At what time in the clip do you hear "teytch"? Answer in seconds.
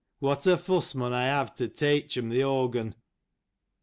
1.79-2.13